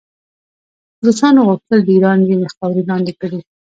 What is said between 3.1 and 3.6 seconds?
کړي.